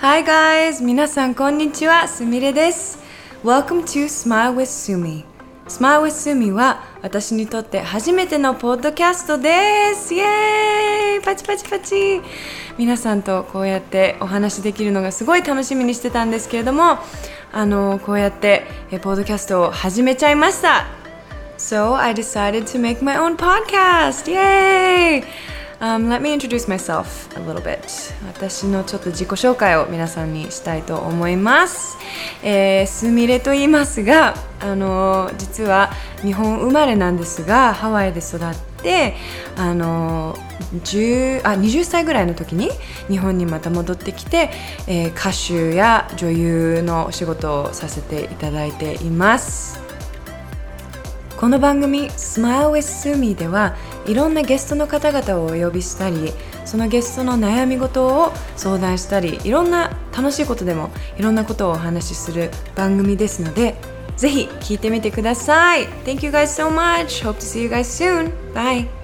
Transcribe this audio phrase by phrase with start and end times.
[0.00, 0.80] Hi guys!
[0.80, 3.00] 皆さんこんにちは、すみれです。
[3.42, 5.24] Welcome to Smile with Sumi.
[5.66, 9.50] Smile with Sumi は私にとって初めてのポッドキャストで
[9.96, 10.14] す。
[10.14, 12.20] イエーイパチパチパチ
[12.78, 16.98] 皆さんとこうやってお話できるのがすごい楽しみにしてたんですけれども、
[17.50, 18.68] あの、こうやって
[19.02, 20.86] ポッドキャストを始めちゃいました。
[21.56, 24.32] So I decided to make my own podcast!
[24.32, 25.24] Yay!
[25.80, 27.78] Um, let me introduce myself a little bit.
[28.26, 31.96] 私のちょっと自己紹介を皆さんにしたいと思います。
[32.42, 35.90] えー、すみれと言いますが、あの実は
[36.22, 38.40] 日本生まれなんですが、ハワイで育っ
[38.82, 39.14] て、
[39.56, 40.34] あの
[40.82, 42.70] 10あ20歳ぐらいの時に
[43.08, 44.50] 日本にまた戻ってきて、
[44.88, 49.87] えー、歌手や女優のお仕事をさせていただいています。
[51.38, 56.32] この番組 Smile with Sumi ではいろんなゲストの方々をお呼びしたり
[56.64, 63.76] そのゲストの悩み事を相談したりいろんな楽しいことでもいろんなことをお話しする番組ですので
[64.16, 65.86] ぜひ聞いてみてください。
[66.04, 67.24] Thank you guys so much.
[67.24, 68.32] Hope to see you guys soon.
[68.52, 68.97] Bye.